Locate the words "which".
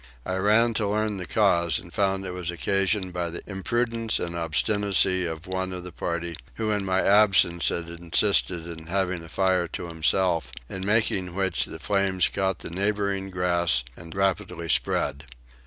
11.35-11.65